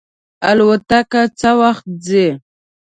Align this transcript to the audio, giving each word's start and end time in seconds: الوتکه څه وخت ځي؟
الوتکه 0.49 1.21
څه 1.39 1.51
وخت 1.61 1.85
ځي؟ 2.05 2.27